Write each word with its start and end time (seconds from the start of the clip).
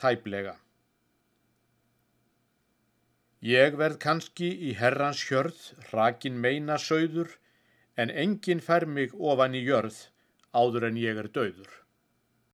tæplega. 0.00 0.56
Ég 3.46 3.76
verð 3.78 3.98
kannski 4.02 4.48
í 4.68 4.72
herrans 4.80 5.22
hjörð, 5.28 5.58
rakin 5.92 6.38
meina 6.40 6.78
sögður, 6.82 7.36
en 7.96 8.10
enginn 8.10 8.62
fær 8.68 8.86
mig 8.86 9.12
ofan 9.14 9.54
í 9.54 9.62
jörð 9.64 9.98
áður 10.56 10.88
en 10.88 10.96
ég 11.00 11.20
er 11.20 11.28
döður. 11.28 11.68